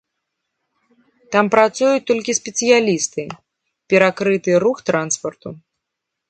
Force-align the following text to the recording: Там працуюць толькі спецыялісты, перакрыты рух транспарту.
Там 1.35 1.45
працуюць 1.55 2.05
толькі 2.09 2.35
спецыялісты, 2.39 3.27
перакрыты 3.95 4.51
рух 4.65 4.77
транспарту. 4.89 5.49